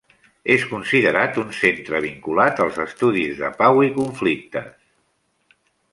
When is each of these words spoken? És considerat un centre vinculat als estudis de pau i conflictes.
És 0.53 0.63
considerat 0.69 1.35
un 1.41 1.51
centre 1.57 2.01
vinculat 2.07 2.61
als 2.65 2.81
estudis 2.87 3.37
de 3.43 3.53
pau 3.63 3.83
i 3.89 3.93
conflictes. 3.99 4.73